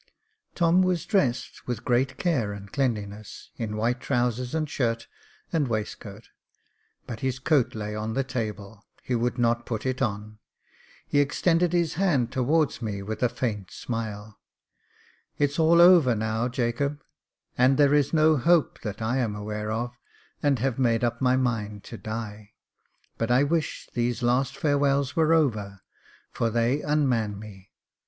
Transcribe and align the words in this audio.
Tom 0.55 0.81
was 0.81 1.05
dressed 1.05 1.67
with 1.67 1.85
great 1.85 2.17
care 2.17 2.53
and 2.53 2.73
cleanliness— 2.73 3.51
in 3.63 3.77
white 3.77 3.99
trousers 3.99 4.55
and 4.55 4.67
shirt 4.67 5.05
and 5.53 5.67
waistcoat, 5.67 6.29
but 7.05 7.19
his 7.19 7.37
coat 7.37 7.75
lay 7.75 7.93
on 7.95 8.15
the 8.15 8.23
table; 8.23 8.83
he 9.03 9.13
would 9.13 9.37
not 9.37 9.63
put 9.67 9.85
it 9.85 10.01
on. 10.01 10.39
He 11.05 11.19
extended 11.19 11.71
his 11.71 11.93
hand 12.01 12.31
towards 12.31 12.81
me 12.81 13.03
with 13.03 13.21
a 13.21 13.29
faint 13.29 13.69
smile." 13.69 14.39
It's 15.37 15.59
all 15.59 15.79
over 15.79 16.15
now, 16.15 16.47
Jacob; 16.47 17.03
and 17.55 17.77
there 17.77 17.93
is 17.93 18.11
no 18.11 18.37
hope, 18.37 18.81
that 18.81 19.03
I 19.03 19.17
am 19.19 19.35
aware 19.35 19.71
of, 19.71 19.93
and 20.41 20.57
have 20.57 20.79
made 20.79 21.03
up 21.03 21.21
my 21.21 21.35
mind 21.35 21.83
to 21.83 21.97
die; 21.99 22.53
but 23.19 23.29
I 23.29 23.43
wish 23.43 23.87
these 23.93 24.23
last 24.23 24.57
farewells 24.57 25.15
were 25.15 25.31
over, 25.31 25.81
for 26.31 26.49
they 26.49 26.81
unman 26.81 27.37
me. 27.37 27.69